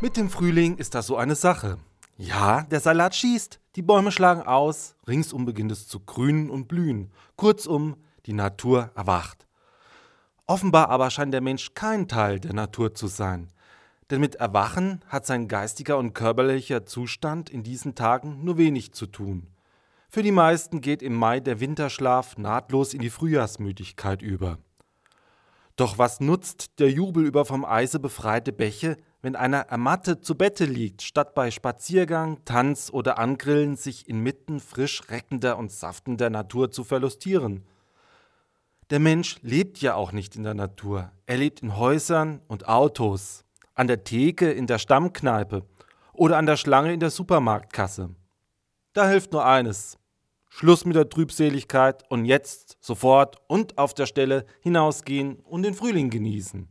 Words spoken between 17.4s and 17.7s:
in